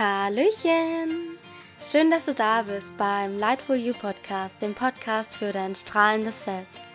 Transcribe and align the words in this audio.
Hallöchen! 0.00 1.36
Schön, 1.84 2.10
dass 2.10 2.24
du 2.24 2.32
da 2.32 2.62
bist 2.62 2.96
beim 2.96 3.38
Lightful 3.38 3.76
You 3.76 3.92
Podcast, 3.92 4.54
dem 4.62 4.72
Podcast 4.72 5.36
für 5.36 5.52
dein 5.52 5.74
strahlendes 5.74 6.42
Selbst. 6.42 6.88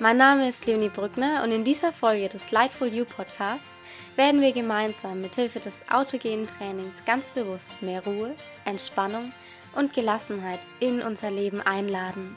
Mein 0.00 0.16
Name 0.16 0.48
ist 0.48 0.64
Leonie 0.64 0.88
Brückner 0.88 1.42
und 1.44 1.52
in 1.52 1.62
dieser 1.62 1.92
Folge 1.92 2.30
des 2.30 2.50
Lightful 2.50 2.88
You 2.88 3.04
Podcasts 3.04 3.66
werden 4.16 4.40
wir 4.40 4.52
gemeinsam 4.52 5.20
mit 5.20 5.34
Hilfe 5.34 5.60
des 5.60 5.74
autogenen 5.92 6.46
Trainings 6.46 7.04
ganz 7.04 7.32
bewusst 7.32 7.82
mehr 7.82 8.02
Ruhe, 8.02 8.34
Entspannung 8.64 9.34
und 9.74 9.92
Gelassenheit 9.92 10.60
in 10.80 11.02
unser 11.02 11.30
Leben 11.30 11.60
einladen. 11.60 12.34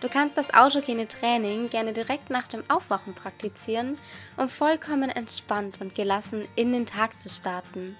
Du 0.00 0.08
kannst 0.08 0.36
das 0.36 0.52
autogene 0.52 1.06
Training 1.06 1.70
gerne 1.70 1.92
direkt 1.92 2.28
nach 2.30 2.48
dem 2.48 2.64
Aufwachen 2.68 3.14
praktizieren, 3.14 3.98
um 4.36 4.48
vollkommen 4.48 5.10
entspannt 5.10 5.80
und 5.80 5.94
gelassen 5.94 6.48
in 6.56 6.72
den 6.72 6.86
Tag 6.86 7.20
zu 7.20 7.28
starten. 7.28 7.96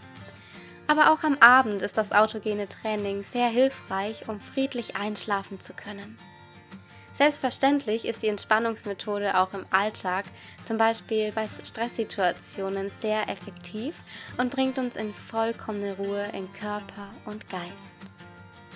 Aber 0.93 1.11
auch 1.11 1.24
am 1.24 1.38
Abend 1.40 1.80
ist 1.80 1.96
das 1.96 2.12
autogene 2.12 2.68
Training 2.68 3.24
sehr 3.24 3.48
hilfreich, 3.48 4.28
um 4.28 4.38
friedlich 4.38 4.95
einschlafen 4.95 5.59
zu 5.59 5.73
können. 5.73 6.19
Selbstverständlich 7.14 8.05
ist 8.05 8.20
die 8.20 8.28
Entspannungsmethode 8.28 9.38
auch 9.38 9.55
im 9.55 9.64
Alltag, 9.70 10.27
zum 10.66 10.77
Beispiel 10.77 11.33
bei 11.33 11.48
Stresssituationen, 11.48 12.91
sehr 12.91 13.27
effektiv 13.30 13.95
und 14.36 14.50
bringt 14.50 14.78
uns 14.78 14.97
in 14.97 15.14
vollkommene 15.14 15.97
Ruhe 15.97 16.27
in 16.34 16.52
Körper 16.52 17.11
und 17.24 17.48
Geist. 17.48 17.97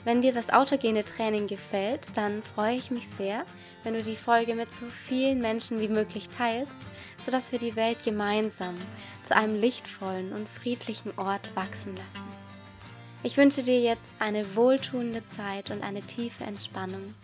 Wenn 0.06 0.22
dir 0.22 0.32
das 0.32 0.48
autogene 0.48 1.04
Training 1.04 1.46
gefällt, 1.46 2.06
dann 2.14 2.42
freue 2.54 2.76
ich 2.76 2.90
mich 2.90 3.06
sehr, 3.10 3.44
wenn 3.84 3.92
du 3.92 4.02
die 4.02 4.16
Folge 4.16 4.54
mit 4.54 4.72
so 4.72 4.86
vielen 5.06 5.42
Menschen 5.42 5.80
wie 5.80 5.88
möglich 5.88 6.30
teilst, 6.30 6.72
sodass 7.24 7.52
wir 7.52 7.58
die 7.58 7.76
Welt 7.76 8.02
gemeinsam 8.04 8.74
zu 9.24 9.34
einem 9.36 9.58
lichtvollen 9.60 10.32
und 10.32 10.48
friedlichen 10.48 11.16
Ort 11.18 11.54
wachsen 11.56 11.96
lassen. 11.96 12.24
Ich 13.22 13.36
wünsche 13.36 13.62
dir 13.62 13.80
jetzt 13.80 14.10
eine 14.18 14.54
wohltuende 14.54 15.26
Zeit 15.26 15.70
und 15.70 15.82
eine 15.82 16.02
tiefe 16.02 16.44
Entspannung 16.44 17.14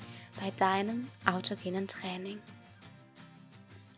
bei 0.40 0.50
deinem 0.52 1.08
autogenen 1.26 1.86
Training. 1.86 2.40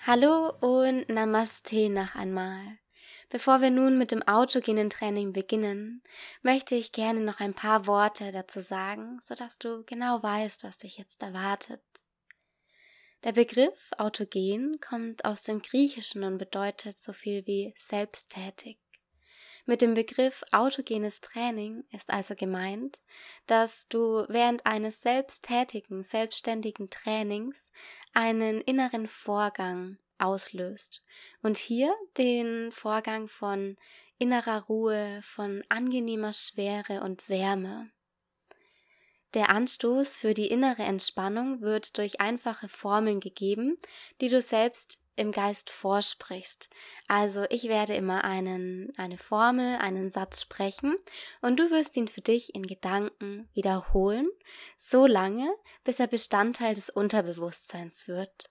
Hallo 0.06 0.52
und 0.60 1.08
Namaste 1.08 1.88
noch 1.88 2.14
einmal. 2.14 2.60
Bevor 3.30 3.62
wir 3.62 3.70
nun 3.70 3.96
mit 3.96 4.10
dem 4.10 4.22
autogenen 4.22 4.90
Training 4.90 5.32
beginnen, 5.32 6.02
möchte 6.42 6.74
ich 6.74 6.92
gerne 6.92 7.20
noch 7.20 7.40
ein 7.40 7.54
paar 7.54 7.86
Worte 7.86 8.30
dazu 8.30 8.60
sagen, 8.60 9.18
sodass 9.24 9.58
du 9.58 9.82
genau 9.86 10.22
weißt, 10.22 10.62
was 10.62 10.78
dich 10.78 10.98
jetzt 10.98 11.22
erwartet. 11.22 11.80
Der 13.24 13.32
Begriff 13.32 13.90
autogen 13.96 14.80
kommt 14.80 15.24
aus 15.24 15.42
dem 15.42 15.62
Griechischen 15.62 16.24
und 16.24 16.36
bedeutet 16.36 16.98
so 16.98 17.14
viel 17.14 17.46
wie 17.46 17.74
selbsttätig. 17.78 18.78
Mit 19.64 19.80
dem 19.80 19.94
Begriff 19.94 20.44
autogenes 20.52 21.22
Training 21.22 21.84
ist 21.90 22.10
also 22.10 22.34
gemeint, 22.34 23.00
dass 23.46 23.88
du 23.88 24.26
während 24.28 24.66
eines 24.66 25.00
selbsttätigen, 25.00 26.02
selbstständigen 26.02 26.90
Trainings 26.90 27.70
einen 28.12 28.60
inneren 28.60 29.08
Vorgang 29.08 29.96
auslöst. 30.18 31.02
Und 31.40 31.56
hier 31.56 31.94
den 32.18 32.72
Vorgang 32.72 33.28
von 33.28 33.76
innerer 34.18 34.64
Ruhe, 34.64 35.20
von 35.22 35.64
angenehmer 35.70 36.34
Schwere 36.34 37.00
und 37.00 37.30
Wärme. 37.30 37.90
Der 39.34 39.50
Anstoß 39.50 40.16
für 40.16 40.32
die 40.32 40.46
innere 40.46 40.82
Entspannung 40.82 41.60
wird 41.60 41.98
durch 41.98 42.20
einfache 42.20 42.68
Formeln 42.68 43.18
gegeben, 43.18 43.76
die 44.20 44.28
du 44.28 44.40
selbst 44.40 45.00
im 45.16 45.32
Geist 45.32 45.70
vorsprichst. 45.70 46.70
Also 47.08 47.44
ich 47.50 47.64
werde 47.64 47.94
immer 47.94 48.24
einen, 48.24 48.92
eine 48.96 49.18
Formel, 49.18 49.76
einen 49.76 50.10
Satz 50.10 50.42
sprechen 50.42 50.96
und 51.40 51.58
du 51.58 51.70
wirst 51.70 51.96
ihn 51.96 52.08
für 52.08 52.20
dich 52.20 52.54
in 52.54 52.64
Gedanken 52.64 53.48
wiederholen, 53.54 54.28
so 54.76 55.06
lange, 55.06 55.52
bis 55.82 56.00
er 56.00 56.06
Bestandteil 56.06 56.74
des 56.74 56.90
Unterbewusstseins 56.90 58.06
wird. 58.06 58.50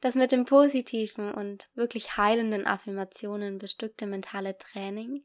Das 0.00 0.14
mit 0.14 0.30
dem 0.30 0.44
positiven 0.44 1.32
und 1.34 1.68
wirklich 1.74 2.16
heilenden 2.16 2.66
Affirmationen 2.66 3.58
bestückte 3.58 4.06
mentale 4.06 4.56
Training 4.56 5.24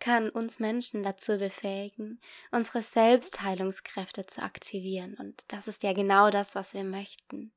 kann 0.00 0.30
uns 0.30 0.58
Menschen 0.58 1.02
dazu 1.02 1.38
befähigen, 1.38 2.20
unsere 2.50 2.82
Selbstheilungskräfte 2.82 4.26
zu 4.26 4.42
aktivieren. 4.42 5.14
Und 5.14 5.44
das 5.48 5.68
ist 5.68 5.82
ja 5.82 5.92
genau 5.92 6.30
das, 6.30 6.54
was 6.54 6.74
wir 6.74 6.84
möchten, 6.84 7.52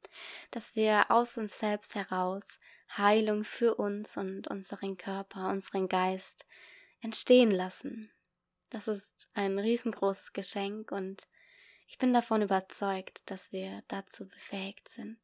dass 0.51 0.75
wir 0.75 1.09
aus 1.09 1.37
uns 1.37 1.57
selbst 1.57 1.95
heraus 1.95 2.43
Heilung 2.97 3.43
für 3.43 3.75
uns 3.75 4.17
und 4.17 4.47
unseren 4.47 4.97
Körper, 4.97 5.47
unseren 5.47 5.87
Geist 5.87 6.45
entstehen 7.01 7.51
lassen. 7.51 8.11
Das 8.69 8.87
ist 8.87 9.29
ein 9.33 9.57
riesengroßes 9.57 10.33
Geschenk 10.33 10.91
und 10.91 11.27
ich 11.87 11.97
bin 11.97 12.13
davon 12.13 12.41
überzeugt, 12.41 13.29
dass 13.29 13.51
wir 13.51 13.83
dazu 13.87 14.27
befähigt 14.27 14.89
sind. 14.89 15.17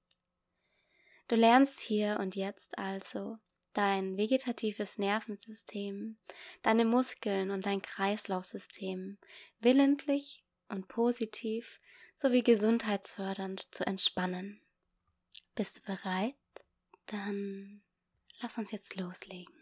Du 1.27 1.35
lernst 1.35 1.79
hier 1.79 2.17
und 2.19 2.35
jetzt 2.35 2.77
also 2.77 3.37
dein 3.79 4.17
vegetatives 4.17 4.97
Nervensystem, 4.97 6.17
deine 6.63 6.83
Muskeln 6.83 7.49
und 7.49 7.65
dein 7.65 7.81
Kreislaufsystem 7.81 9.17
willentlich 9.61 10.43
und 10.67 10.89
positiv 10.89 11.79
sowie 12.17 12.43
gesundheitsfördernd 12.43 13.73
zu 13.73 13.87
entspannen. 13.87 14.59
Bist 15.55 15.77
du 15.77 15.81
bereit? 15.83 16.35
Dann 17.05 17.81
lass 18.41 18.57
uns 18.57 18.69
jetzt 18.73 18.97
loslegen. 18.97 19.55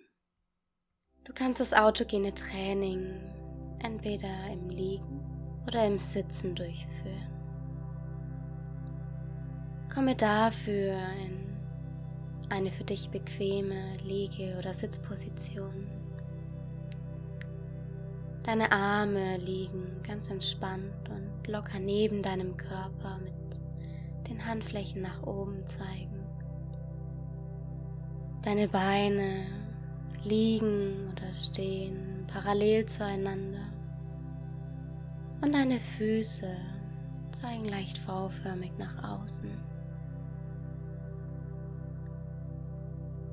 Du 1.24 1.32
kannst 1.32 1.60
das 1.60 1.74
autogene 1.74 2.34
Training 2.34 3.78
entweder 3.84 4.48
im 4.48 4.70
Liegen 4.70 5.64
oder 5.68 5.86
im 5.86 6.00
Sitzen 6.00 6.56
durchführen. 6.56 7.34
Komme 9.94 10.16
dafür 10.16 10.98
in 11.24 11.47
eine 12.50 12.72
für 12.72 12.84
dich 12.84 13.10
bequeme 13.10 13.94
Liege- 14.04 14.56
oder 14.58 14.74
Sitzposition. 14.74 15.88
Deine 18.44 18.72
Arme 18.72 19.38
liegen 19.38 20.02
ganz 20.04 20.30
entspannt 20.30 21.10
und 21.10 21.48
locker 21.48 21.80
neben 21.80 22.22
deinem 22.22 22.56
Körper 22.56 23.20
mit 23.24 23.60
den 24.30 24.46
Handflächen 24.46 25.02
nach 25.02 25.22
oben 25.24 25.66
zeigen. 25.68 26.24
Deine 28.44 28.70
Beine 28.70 29.48
liegen 30.24 31.12
oder 31.12 31.34
stehen 31.34 32.26
parallel 32.28 32.86
zueinander 32.86 33.70
und 35.42 35.54
deine 35.54 35.80
Füße 35.80 36.56
zeigen 37.42 37.68
leicht 37.68 37.98
V-förmig 37.98 38.72
nach 38.78 39.22
außen. 39.22 39.77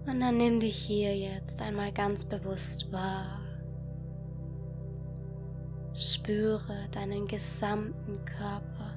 Und 0.06 0.20
dann 0.20 0.36
nimm 0.36 0.60
dich 0.60 0.76
hier 0.76 1.16
jetzt 1.16 1.60
einmal 1.62 1.90
ganz 1.90 2.24
bewusst 2.24 2.92
wahr. 2.92 3.40
Spüre 5.94 6.88
deinen 6.90 7.26
gesamten 7.26 8.22
Körper 8.24 8.90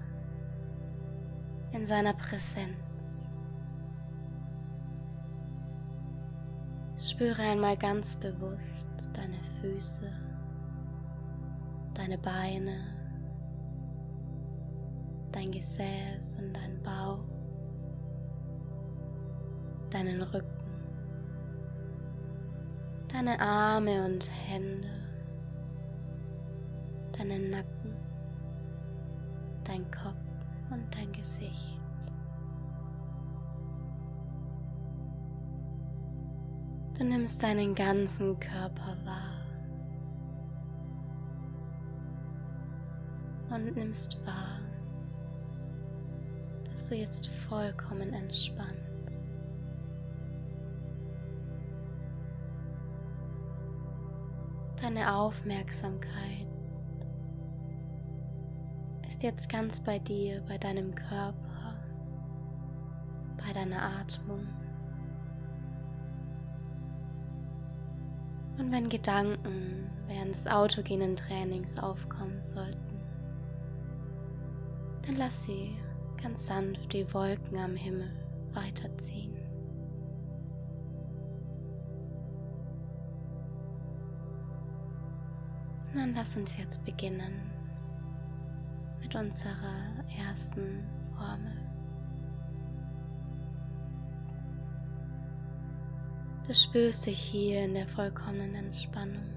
in 1.71 1.87
seiner 1.87 2.13
Präsenz. 2.13 2.75
Spüre 6.97 7.41
einmal 7.41 7.77
ganz 7.77 8.15
bewusst 8.15 9.09
deine 9.13 9.41
Füße, 9.61 10.11
deine 11.93 12.17
Beine, 12.17 12.79
dein 15.31 15.51
Gesäß 15.51 16.37
und 16.39 16.53
dein 16.53 16.81
Bauch, 16.81 17.23
deinen 19.89 20.21
Rücken 20.23 20.66
deine 23.17 23.39
Arme 23.39 24.05
und 24.05 24.31
Hände, 24.31 24.87
deinen 27.17 27.49
Nacken, 27.49 27.95
dein 29.63 29.89
Kopf 29.89 30.13
und 30.69 30.85
dein 30.93 31.11
Gesicht. 31.11 31.81
Du 36.95 37.03
nimmst 37.03 37.41
deinen 37.41 37.73
ganzen 37.73 38.39
Körper 38.39 38.95
wahr 39.03 39.45
und 43.49 43.75
nimmst 43.75 44.23
wahr, 44.27 44.59
dass 46.69 46.89
du 46.89 46.95
jetzt 46.95 47.29
vollkommen 47.29 48.13
entspannt 48.13 48.96
Deine 54.87 55.13
Aufmerksamkeit 55.13 56.47
ist 59.05 59.21
jetzt 59.21 59.49
ganz 59.49 59.81
bei 59.81 59.99
dir, 59.99 60.41
bei 60.47 60.57
deinem 60.57 60.95
Körper, 60.95 61.75
bei 63.35 63.51
deiner 63.51 63.81
Atmung. 63.99 64.47
Und 68.57 68.71
wenn 68.71 68.87
Gedanken 68.87 69.89
während 70.07 70.33
des 70.33 70.47
autogenen 70.47 71.17
Trainings 71.17 71.77
aufkommen 71.77 72.41
sollten, 72.41 73.01
dann 75.05 75.17
lass 75.17 75.43
sie 75.43 75.75
ganz 76.23 76.45
sanft 76.45 76.93
die 76.93 77.13
Wolken 77.13 77.57
am 77.57 77.75
Himmel 77.75 78.13
weiterziehen. 78.53 79.36
Dann 85.97 86.13
lass 86.15 86.35
uns 86.35 86.57
jetzt 86.57 86.83
beginnen 86.85 87.51
mit 89.01 89.15
unserer 89.15 89.89
ersten 90.17 90.83
Formel. 91.15 91.57
Du 96.47 96.53
spürst 96.53 97.05
dich 97.05 97.19
hier 97.19 97.65
in 97.65 97.73
der 97.73 97.87
vollkommenen 97.87 98.55
Entspannung. 98.55 99.35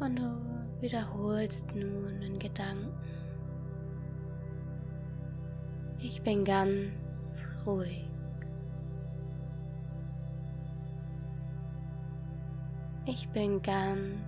Und 0.00 0.16
du 0.16 0.80
wiederholst 0.80 1.74
nun 1.74 2.20
in 2.22 2.38
Gedanken. 2.38 2.92
Ich 6.00 6.22
bin 6.22 6.44
ganz 6.44 7.42
ruhig. 7.66 8.07
Ich 13.10 13.26
bin 13.30 13.62
ganz 13.62 14.20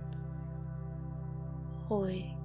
ruhig. 1.87 2.35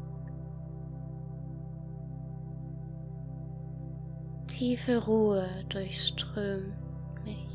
Tiefe 4.46 5.02
Ruhe 5.06 5.48
durchströmt 5.70 6.74
mich. 7.24 7.48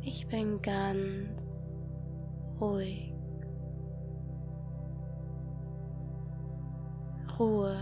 Ich 0.00 0.26
bin 0.28 0.62
ganz 0.62 2.00
ruhig. 2.58 3.12
Ruhe, 7.38 7.76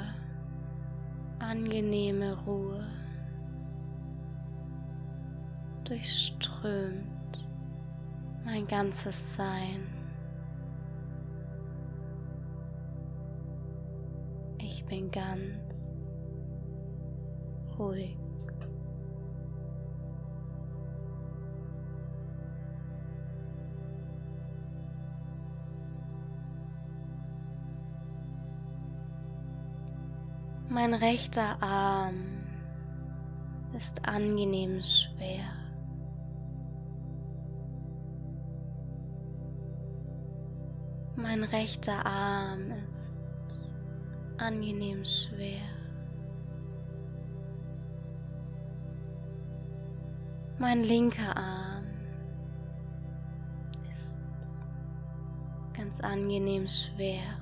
angenehme 1.38 2.36
Ruhe 2.44 3.03
durchströmt 5.84 7.04
mein 8.44 8.66
ganzes 8.66 9.34
Sein. 9.34 9.86
Ich 14.58 14.84
bin 14.86 15.10
ganz 15.10 15.58
ruhig. 17.78 18.16
Mein 30.69 30.94
rechter 30.94 31.62
Arm 31.62 32.14
ist 33.76 34.04
angenehm 34.08 34.82
schwer. 34.82 35.63
Mein 41.34 41.42
rechter 41.50 42.06
Arm 42.06 42.70
ist 42.92 43.26
angenehm 44.38 45.04
schwer. 45.04 45.64
Mein 50.58 50.84
linker 50.84 51.36
Arm 51.36 51.86
ist 53.90 54.22
ganz 55.76 56.00
angenehm 56.02 56.69
schwer. 56.69 57.36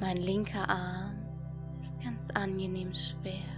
Mein 0.00 0.16
linker 0.16 0.68
Arm 0.68 1.24
ist 1.80 2.02
ganz 2.02 2.30
angenehm 2.30 2.92
schwer. 2.92 3.55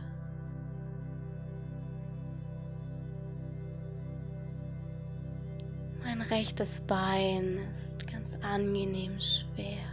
Rechtes 6.30 6.80
Bein 6.82 7.58
ist 7.72 8.06
ganz 8.06 8.38
angenehm 8.42 9.19
schwer. 9.20 9.84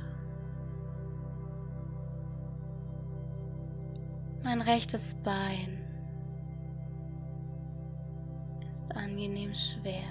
Mein 4.43 4.61
rechtes 4.61 5.15
Bein 5.23 5.81
ist 8.75 8.95
angenehm 8.95 9.55
schwer. 9.55 10.03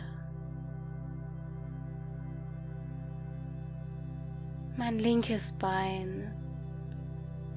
Mein 4.77 4.99
linkes 4.99 5.53
Bein 5.53 6.33
ist 6.43 6.61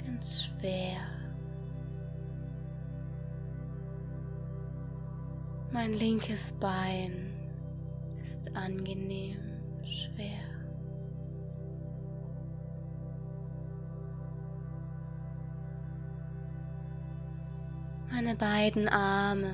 ganz 0.05 0.43
schwer. 0.43 0.99
Mein 5.71 5.93
linkes 5.93 6.53
Bein 6.53 7.26
ist 8.27 8.53
angenehm 8.57 9.39
schwer. 9.85 10.43
Meine 18.09 18.35
beiden 18.35 18.89
Arme 18.89 19.53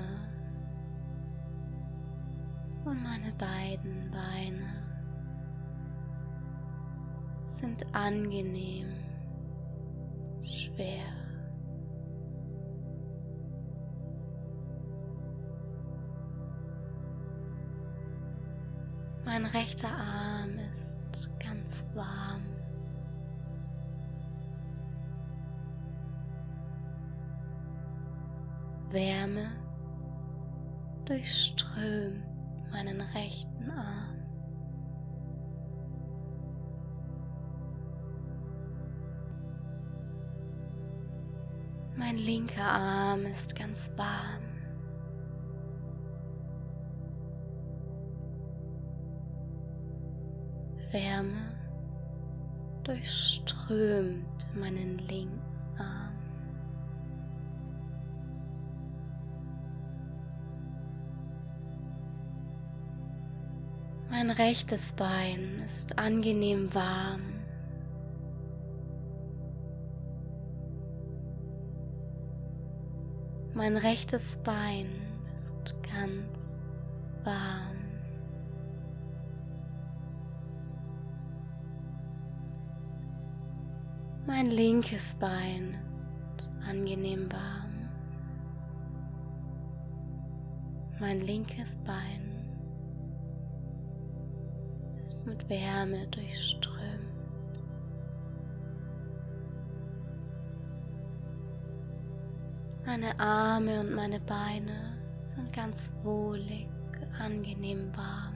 und 2.86 3.04
meine 3.04 3.32
beiden 3.34 4.10
Beine 4.10 4.74
sind 7.46 7.86
angenehm 7.94 8.88
schwer. 10.42 11.23
Mein 19.44 19.52
rechter 19.52 19.90
Arm 19.90 20.58
ist 20.74 20.98
ganz 21.38 21.86
warm. 21.94 22.42
Wärme 28.90 29.52
durchströmt 31.04 32.24
meinen 32.72 33.02
rechten 33.02 33.70
Arm. 33.70 34.18
Mein 41.98 42.16
linker 42.16 42.64
Arm 42.64 43.26
ist 43.26 43.54
ganz 43.58 43.92
warm. 43.98 44.53
Wärme 50.94 51.52
durchströmt 52.84 54.56
meinen 54.56 55.00
linken 55.00 55.42
Arm. 55.78 56.14
Mein 64.12 64.30
rechtes 64.30 64.94
Bein 64.94 65.64
ist 65.66 65.98
angenehm 65.98 66.72
warm. 66.76 67.34
Mein 73.56 73.78
rechtes 73.78 74.38
Bein 74.44 74.90
ist 75.40 75.74
ganz 75.84 76.60
warm. 77.24 77.73
Mein 84.36 84.50
linkes 84.50 85.14
Bein 85.14 85.78
ist 85.88 86.50
angenehm 86.68 87.32
warm. 87.32 87.88
Mein 91.00 91.22
linkes 91.22 91.78
Bein 91.84 92.44
ist 95.00 95.24
mit 95.24 95.48
Wärme 95.50 96.08
durchströmt. 96.08 97.04
Meine 102.88 103.20
Arme 103.20 103.82
und 103.82 103.94
meine 103.94 104.20
Beine 104.20 104.98
sind 105.22 105.54
ganz 105.54 105.94
wohlig, 106.02 106.68
angenehm 107.20 107.96
warm. 107.96 108.34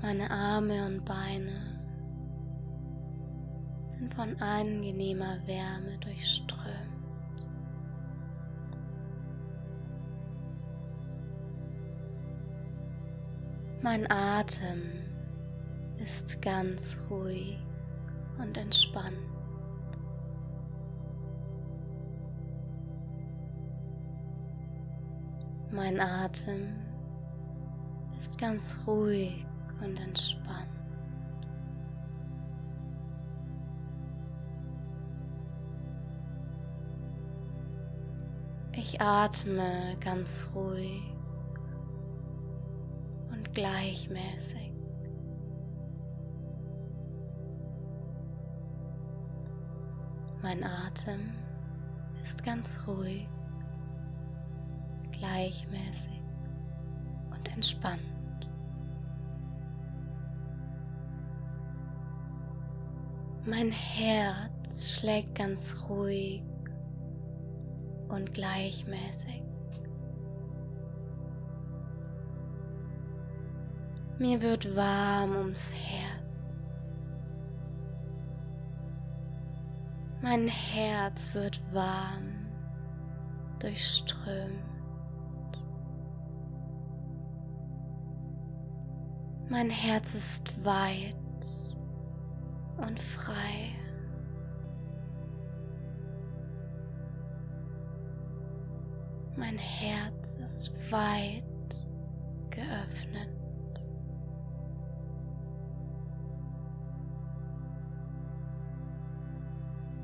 Meine 0.00 0.30
Arme 0.30 0.86
und 0.86 1.04
Beine 1.04 1.69
sind 4.00 4.14
von 4.14 4.40
angenehmer 4.40 5.36
Wärme 5.46 5.98
durchströmt. 5.98 6.56
Mein 13.82 14.10
Atem 14.10 14.80
ist 15.98 16.40
ganz 16.40 16.96
ruhig 17.10 17.58
und 18.38 18.56
entspannt. 18.56 19.18
Mein 25.70 26.00
Atem 26.00 26.74
ist 28.18 28.38
ganz 28.38 28.78
ruhig 28.86 29.46
und 29.82 30.00
entspannt. 30.00 30.79
Ich 38.82 38.98
atme 38.98 39.94
ganz 40.00 40.46
ruhig 40.54 41.02
und 43.30 43.52
gleichmäßig. 43.52 44.72
Mein 50.40 50.64
Atem 50.64 51.34
ist 52.22 52.42
ganz 52.42 52.78
ruhig 52.86 53.28
gleichmäßig 55.12 56.22
und 57.32 57.48
entspannt. 57.52 58.00
Mein 63.44 63.70
Herz 63.72 64.88
schlägt 64.88 65.34
ganz 65.34 65.76
ruhig 65.86 66.42
und 68.10 68.32
gleichmäßig. 68.32 69.42
Mir 74.18 74.42
wird 74.42 74.76
warm 74.76 75.34
ums 75.36 75.72
Herz. 75.72 76.80
Mein 80.20 80.46
Herz 80.46 81.34
wird 81.34 81.60
warm, 81.72 82.46
durchströmt. 83.58 84.60
Mein 89.48 89.70
Herz 89.70 90.14
ist 90.14 90.64
weit 90.64 91.16
und 92.76 93.00
frei. 93.00 93.69
Mein 99.40 99.56
Herz 99.56 100.36
ist 100.44 100.70
weit 100.92 101.42
geöffnet. 102.50 103.30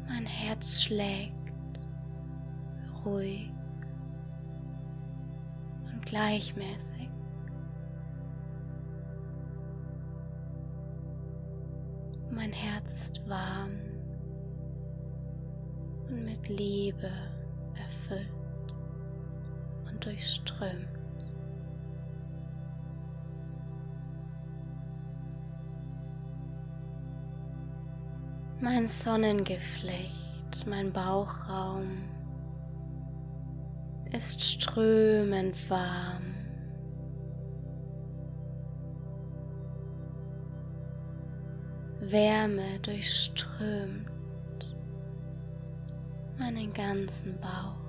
Mein 0.09 0.25
Herz 0.25 0.81
schlägt 0.81 1.35
ruhig 3.05 3.53
und 5.93 6.07
gleichmäßig. 6.07 7.11
Mein 12.31 12.53
Herz 12.53 12.95
ist 12.95 13.29
warm 13.29 13.79
und 16.09 16.25
mit 16.25 16.49
Liebe 16.49 17.11
erfüllt 17.75 18.36
durchströmt. 20.07 20.87
Mein 28.61 28.87
Sonnengeflecht, 28.87 30.67
mein 30.67 30.93
Bauchraum 30.93 32.05
ist 34.13 34.43
strömend 34.43 35.69
warm. 35.69 36.35
Wärme 42.01 42.79
durchströmt 42.83 44.07
meinen 46.39 46.73
ganzen 46.73 47.39
Bauch. 47.41 47.86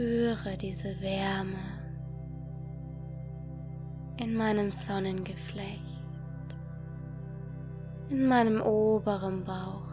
Spüre 0.00 0.56
diese 0.56 0.98
Wärme 1.02 1.58
in 4.16 4.34
meinem 4.34 4.70
Sonnengeflecht, 4.70 5.78
in 8.08 8.26
meinem 8.26 8.62
oberen 8.62 9.44
Bauch. 9.44 9.90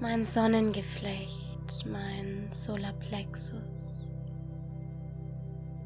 mein 0.00 0.24
Sonnengeflecht, 0.24 1.86
mein 1.86 2.48
Solarplexus 2.50 3.62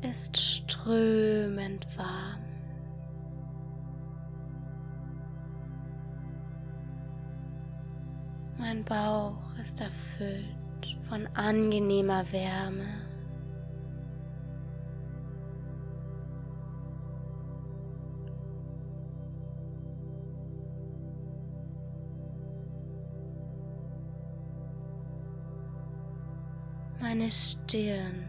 ist 0.00 0.34
strömend 0.38 1.86
warm. 1.98 2.45
Mein 8.76 8.84
Bauch 8.84 9.58
ist 9.58 9.80
erfüllt 9.80 10.44
von 11.08 11.26
angenehmer 11.28 12.30
Wärme. 12.30 12.84
Meine 27.00 27.30
Stirn 27.30 28.28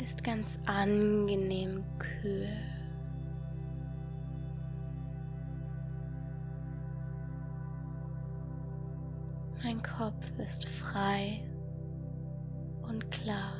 ist 0.00 0.22
ganz 0.22 0.60
angenehm 0.66 1.82
kühl. 1.98 2.73
Kopf 9.84 10.32
ist 10.38 10.66
frei 10.66 11.46
und 12.82 13.08
klar. 13.10 13.52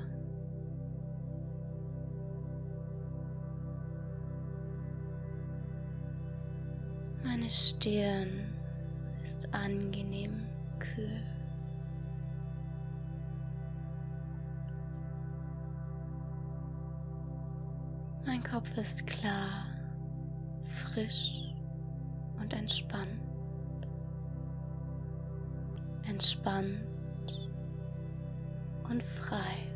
Meine 7.22 7.50
Stirn 7.50 8.52
ist 9.22 9.52
angenehm 9.54 10.42
kühl. 10.78 11.22
Mein 18.26 18.42
Kopf 18.42 18.76
ist 18.76 19.06
klar, 19.06 19.66
frisch 20.62 21.54
und 22.40 22.52
entspannt. 22.52 23.23
Entspannt 26.08 26.80
und 28.88 29.02
frei. 29.02 29.73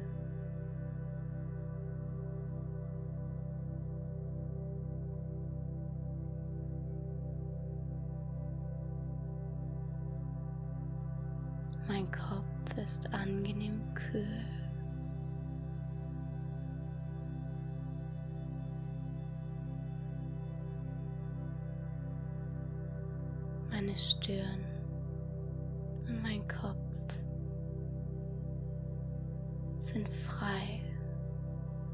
sind 29.89 30.09
frei 30.09 30.83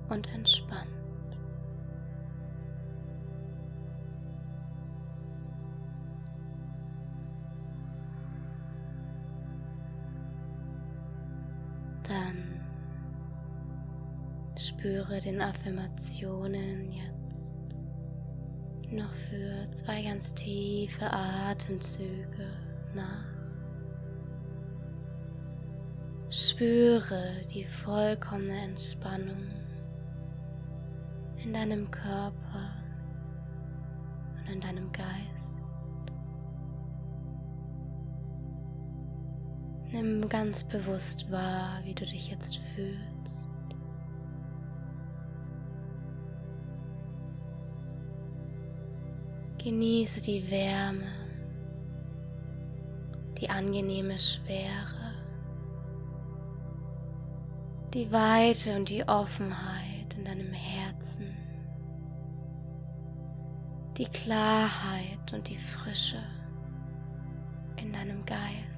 und 0.08 0.26
entspannt. 0.34 0.88
Dann 12.02 12.60
spüre 14.58 15.20
den 15.20 15.40
Affirmationen 15.40 16.92
jetzt 16.92 17.54
noch 18.90 19.12
für 19.14 19.70
zwei 19.72 20.02
ganz 20.02 20.34
tiefe 20.34 21.10
Atemzüge 21.10 22.50
nach. 22.94 23.33
Spüre 26.36 27.42
die 27.54 27.64
vollkommene 27.64 28.62
Entspannung 28.62 29.52
in 31.36 31.52
deinem 31.52 31.88
Körper 31.92 32.72
und 34.34 34.52
in 34.52 34.60
deinem 34.60 34.90
Geist. 34.90 35.62
Nimm 39.92 40.28
ganz 40.28 40.64
bewusst 40.64 41.30
wahr, 41.30 41.78
wie 41.84 41.94
du 41.94 42.04
dich 42.04 42.28
jetzt 42.28 42.56
fühlst. 42.74 43.48
Genieße 49.58 50.20
die 50.20 50.50
Wärme, 50.50 51.12
die 53.38 53.48
angenehme 53.48 54.18
Schwere 54.18 55.13
die 57.94 58.10
Weite 58.10 58.74
und 58.74 58.88
die 58.88 59.06
Offenheit 59.06 60.12
in 60.16 60.24
deinem 60.24 60.52
Herzen, 60.52 61.32
die 63.96 64.06
Klarheit 64.06 65.32
und 65.32 65.48
die 65.48 65.56
Frische 65.56 66.20
in 67.76 67.92
deinem 67.92 68.26
Geist. 68.26 68.74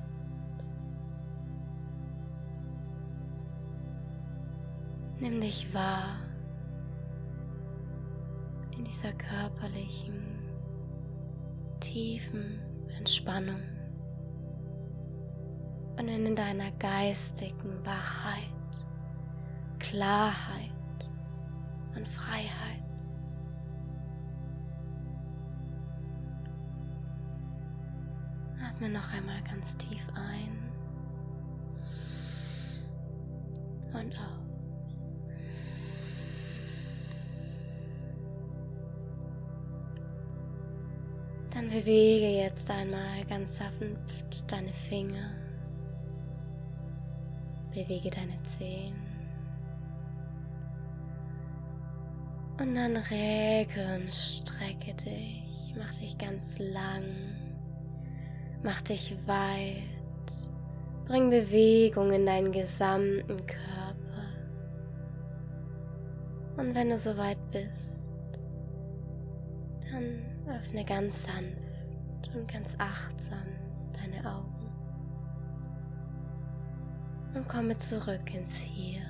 Nimm 5.18 5.40
dich 5.40 5.72
wahr 5.72 6.18
in 8.76 8.84
dieser 8.84 9.12
körperlichen, 9.14 10.42
tiefen 11.80 12.60
Entspannung 12.98 13.62
und 15.98 16.06
in 16.06 16.36
deiner 16.36 16.70
geistigen 16.72 17.82
Wachheit. 17.86 18.55
Klarheit 19.88 20.72
und 21.94 22.08
Freiheit. 22.08 22.82
Atme 28.60 28.88
noch 28.88 29.12
einmal 29.12 29.40
ganz 29.44 29.76
tief 29.76 30.02
ein 30.14 30.58
und 33.94 34.12
aus. 34.16 34.36
Dann 41.50 41.68
bewege 41.68 42.42
jetzt 42.42 42.68
einmal 42.68 43.24
ganz 43.26 43.56
sanft 43.56 44.50
deine 44.50 44.72
Finger. 44.72 45.30
Bewege 47.72 48.10
deine 48.10 48.42
Zehen. 48.42 49.05
Und 52.58 52.74
dann 52.74 52.96
recke 52.96 53.96
und 53.96 54.12
strecke 54.12 54.94
dich. 54.94 55.74
Mach 55.76 55.94
dich 55.94 56.16
ganz 56.16 56.58
lang. 56.58 57.04
Mach 58.62 58.80
dich 58.80 59.16
weit. 59.26 59.82
Bring 61.04 61.30
Bewegung 61.30 62.10
in 62.10 62.24
deinen 62.24 62.50
gesamten 62.50 63.36
Körper. 63.46 63.66
Und 66.56 66.74
wenn 66.74 66.88
du 66.88 66.96
soweit 66.96 67.38
bist, 67.50 68.00
dann 69.90 70.22
öffne 70.48 70.84
ganz 70.84 71.22
sanft 71.24 72.34
und 72.34 72.50
ganz 72.50 72.74
achtsam 72.78 73.46
deine 73.92 74.28
Augen. 74.28 74.70
Und 77.34 77.46
komme 77.46 77.76
zurück 77.76 78.34
ins 78.34 78.56
Hier 78.56 79.02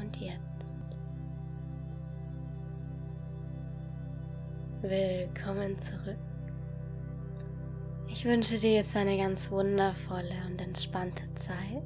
und 0.00 0.16
Jetzt. 0.20 0.55
Willkommen 4.88 5.76
zurück. 5.80 6.16
Ich 8.06 8.24
wünsche 8.24 8.56
dir 8.56 8.74
jetzt 8.74 8.94
eine 8.94 9.16
ganz 9.16 9.50
wundervolle 9.50 10.36
und 10.48 10.60
entspannte 10.60 11.24
Zeit 11.34 11.82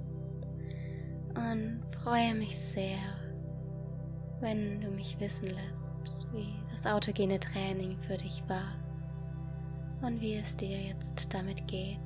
und 1.34 1.80
freue 2.02 2.34
mich 2.34 2.54
sehr, 2.74 2.98
wenn 4.40 4.82
du 4.82 4.90
mich 4.90 5.18
wissen 5.18 5.46
lässt, 5.46 5.94
wie 6.34 6.52
das 6.72 6.84
autogene 6.84 7.40
Training 7.40 7.96
für 8.00 8.18
dich 8.18 8.42
war 8.48 8.76
und 10.02 10.20
wie 10.20 10.34
es 10.34 10.54
dir 10.58 10.78
jetzt 10.78 11.32
damit 11.32 11.66
geht. 11.68 12.00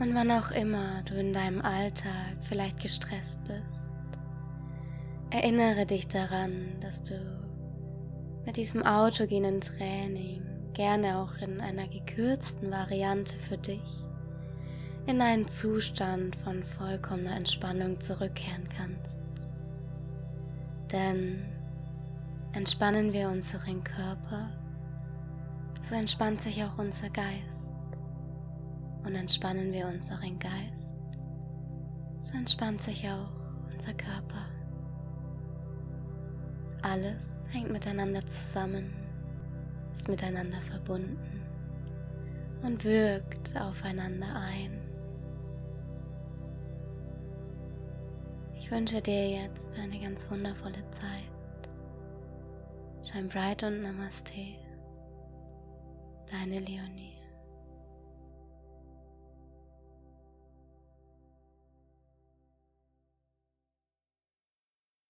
Und 0.00 0.12
wann 0.12 0.32
auch 0.32 0.50
immer 0.50 1.04
du 1.04 1.14
in 1.14 1.32
deinem 1.32 1.60
Alltag 1.60 2.36
vielleicht 2.48 2.80
gestresst 2.80 3.38
bist, 3.44 4.18
erinnere 5.30 5.86
dich 5.86 6.08
daran, 6.08 6.80
dass 6.80 7.00
du 7.04 7.45
mit 8.46 8.56
diesem 8.56 8.84
autogenen 8.84 9.60
Training, 9.60 10.40
gerne 10.72 11.18
auch 11.18 11.36
in 11.42 11.60
einer 11.60 11.88
gekürzten 11.88 12.70
Variante 12.70 13.36
für 13.36 13.58
dich, 13.58 14.04
in 15.06 15.20
einen 15.20 15.48
Zustand 15.48 16.36
von 16.36 16.62
vollkommener 16.62 17.36
Entspannung 17.36 18.00
zurückkehren 18.00 18.68
kannst. 18.68 19.24
Denn 20.92 21.44
entspannen 22.52 23.12
wir 23.12 23.28
unseren 23.28 23.82
Körper, 23.82 24.48
so 25.82 25.96
entspannt 25.96 26.40
sich 26.40 26.62
auch 26.62 26.78
unser 26.78 27.10
Geist. 27.10 27.74
Und 29.04 29.14
entspannen 29.14 29.72
wir 29.72 29.86
unseren 29.86 30.38
Geist, 30.38 30.96
so 32.18 32.36
entspannt 32.36 32.80
sich 32.82 33.08
auch 33.08 33.30
unser 33.72 33.94
Körper. 33.94 34.55
Alles 36.88 37.42
hängt 37.50 37.72
miteinander 37.72 38.24
zusammen, 38.28 38.94
ist 39.92 40.06
miteinander 40.06 40.60
verbunden 40.60 41.42
und 42.62 42.84
wirkt 42.84 43.56
aufeinander 43.60 44.32
ein. 44.36 44.80
Ich 48.54 48.70
wünsche 48.70 49.02
dir 49.02 49.30
jetzt 49.30 49.74
eine 49.76 49.98
ganz 49.98 50.30
wundervolle 50.30 50.88
Zeit. 50.92 51.32
Shine 53.02 53.26
bright 53.26 53.64
und 53.64 53.82
Namaste. 53.82 54.54
Deine 56.30 56.60
Leonie. 56.60 57.15